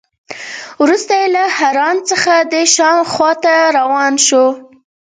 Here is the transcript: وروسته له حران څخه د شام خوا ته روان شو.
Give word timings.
وروسته 0.81 1.15
له 1.35 1.43
حران 1.57 1.97
څخه 2.09 2.33
د 2.53 2.55
شام 2.75 2.99
خوا 3.11 3.31
ته 3.43 3.53
روان 3.77 4.13
شو. 4.27 4.45